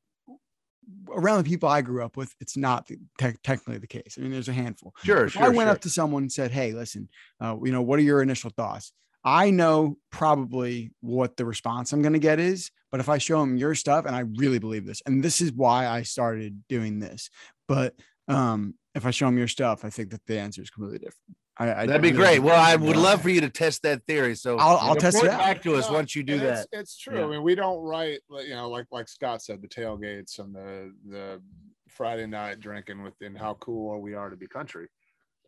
[1.11, 4.23] around the people i grew up with it's not the, te- technically the case i
[4.23, 5.43] mean there's a handful Sure, if sure.
[5.43, 5.69] I went sure.
[5.69, 7.09] up to someone and said, "Hey, listen,
[7.41, 8.93] uh, you know, what are your initial thoughts?"
[9.25, 13.41] I know probably what the response I'm going to get is, but if I show
[13.41, 17.01] them your stuff, and I really believe this, and this is why I started doing
[17.01, 17.31] this,
[17.67, 17.95] but
[18.29, 21.37] um, if I show them your stuff, I think that the answer is completely different.
[21.59, 22.39] I, I That'd be really great.
[22.41, 24.35] Well, I would love for you to test that theory.
[24.37, 25.45] So I'll- I'll test it report out.
[25.45, 26.59] back to us No, once you do and that.
[26.73, 27.19] It's, it's true.
[27.19, 27.25] Yeah.
[27.27, 30.95] I mean, we don't write, you know, like like Scott said, the tailgates and the
[31.09, 31.43] the
[31.89, 34.89] Friday night drinking with and how cool we are to be country.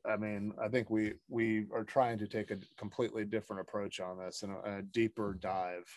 [0.06, 4.18] I mean, I think we we are trying to take a completely different approach on
[4.18, 5.88] this and a, a deeper dive.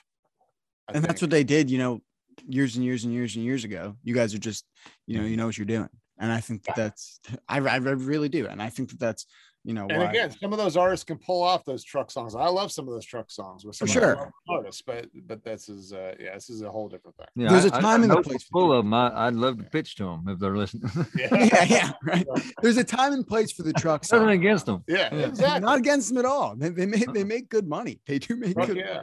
[0.89, 2.01] I and that's what they did, you know,
[2.47, 3.95] years and years and years and years ago.
[4.03, 4.65] You guys are just,
[5.05, 7.19] you know, you know what you're doing, and I think that that's,
[7.49, 9.25] I, I really do, and I think that that's,
[9.65, 12.35] you know, And why- again, some of those artists can pull off those truck songs.
[12.35, 14.31] I love some of those truck songs with some For sure.
[14.47, 17.25] artists, but but this is uh yeah, this is a whole different thing.
[17.35, 18.93] Yeah, There's a a time and a place for full of them.
[18.93, 20.89] I, I'd love to pitch to them if they're listening.
[21.17, 22.25] yeah, yeah, right.
[22.61, 24.85] There's a time and place for the truck Nothing against them.
[24.87, 25.27] Yeah, Yeah.
[25.27, 25.59] exactly.
[25.65, 26.55] Not against them at all.
[26.55, 27.99] They, they make they make good money.
[28.07, 28.77] They do make Fuck good.
[28.77, 29.01] yeah.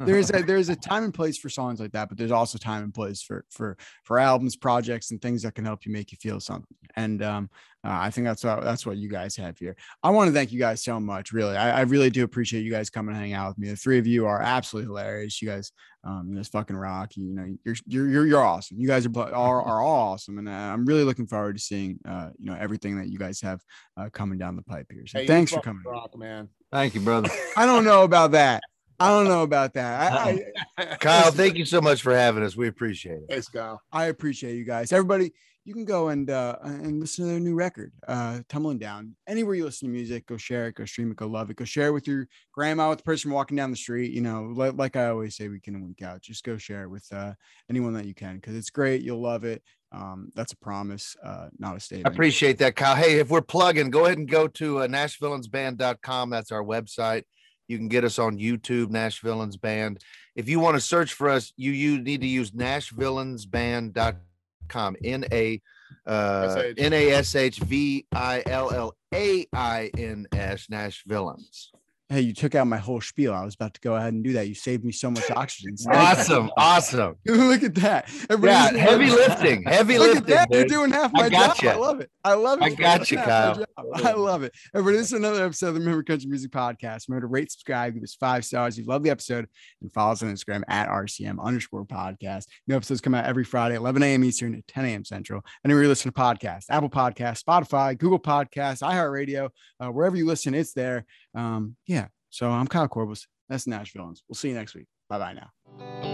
[0.00, 2.82] There's a there's a time and place for songs like that, but there's also time
[2.82, 6.18] and place for for for albums, projects, and things that can help you make you
[6.20, 6.76] feel something.
[6.96, 7.50] And um,
[7.84, 9.76] uh, I think that's what that's what you guys have here.
[10.02, 11.32] I want to thank you guys so much.
[11.32, 13.70] Really, I, I really do appreciate you guys coming and hang out with me.
[13.70, 15.42] The three of you are absolutely hilarious.
[15.42, 15.72] You guys,
[16.04, 17.16] um, you just fucking rock.
[17.16, 18.78] You know, you're you're you're, you're awesome.
[18.78, 21.62] You guys are bu- are, are all awesome, and uh, I'm really looking forward to
[21.62, 23.60] seeing uh, you know everything that you guys have
[23.96, 25.06] uh, coming down the pipe here.
[25.06, 25.82] So Hey, thanks for coming.
[25.84, 26.48] rock, man.
[26.70, 27.30] Thank you, brother.
[27.56, 28.62] I don't know about that.
[29.02, 30.12] I don't know about that.
[30.12, 30.44] I,
[30.78, 32.56] I, Kyle, thank you so much for having us.
[32.56, 33.24] We appreciate it.
[33.28, 33.78] Hey, Scott.
[33.90, 34.92] I appreciate you guys.
[34.92, 35.32] Everybody,
[35.64, 39.16] you can go and uh and listen to their new record, uh Tumbling Down.
[39.26, 41.64] Anywhere you listen to music, go share it, go stream it, go love it, go
[41.64, 44.12] share it with your grandma, with the person walking down the street.
[44.12, 46.20] You know, like, like I always say, week in and week out.
[46.20, 47.32] Just go share it with uh
[47.68, 49.02] anyone that you can because it's great.
[49.02, 49.64] You'll love it.
[49.90, 52.06] Um, that's a promise, uh, not a statement.
[52.06, 52.96] I appreciate that, Kyle.
[52.96, 56.30] Hey, if we're plugging, go ahead and go to uh, NashVillainsBand.com.
[56.30, 57.24] That's our website.
[57.72, 60.04] You can get us on YouTube, Nash Villains Band.
[60.36, 64.96] If you want to search for us, you you need to use NashVillainsBand.com.
[65.02, 65.58] N A
[66.06, 66.62] uh.
[66.76, 71.72] N A S H V I L L A I N S Nash Villains.
[72.12, 73.32] Hey, you took out my whole spiel.
[73.32, 74.46] I was about to go ahead and do that.
[74.46, 75.74] You saved me so much oxygen.
[75.90, 77.16] Awesome, awesome.
[77.26, 78.06] Look at that.
[78.28, 80.34] Everybody Yeah, heavy lifting, heavy Look at lifting.
[80.34, 80.48] that.
[80.50, 81.56] You're doing half I my job.
[81.56, 81.70] gotcha.
[81.72, 82.10] I love it.
[82.22, 82.64] I love it.
[82.64, 83.64] I got you, Kyle.
[83.94, 84.52] I love it.
[84.74, 87.08] Everybody, this is another episode of the Remember Country Music Podcast.
[87.08, 88.76] Remember to rate, subscribe, give us five stars.
[88.76, 89.48] You love the episode,
[89.80, 92.44] and follow us on Instagram at RCM underscore podcast.
[92.68, 94.22] New episodes come out every Friday, 11 a.m.
[94.22, 95.04] Eastern at 10 a.m.
[95.06, 95.40] Central.
[95.64, 99.48] Anywhere you listen to podcasts, Apple Podcasts, Spotify, Google Podcasts, iHeartRadio,
[99.80, 101.06] uh, wherever you listen, it's there.
[101.34, 102.08] Um, yeah.
[102.30, 103.26] So I'm Kyle Corbus.
[103.48, 104.14] That's Nashville.
[104.28, 104.86] We'll see you next week.
[105.08, 106.11] Bye bye now.